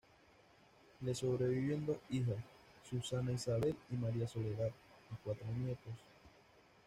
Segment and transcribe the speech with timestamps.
[1.03, 2.39] Le sobreviven dos hijas,
[2.89, 4.71] Susana Isabel y María Soledad,
[5.11, 5.93] y cuatro nietos.